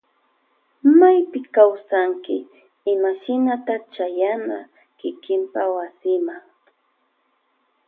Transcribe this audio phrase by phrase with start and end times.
[0.99, 2.37] Maypita kawsanki
[2.93, 4.57] imashinata chayana
[4.99, 6.35] kikinpa wasima.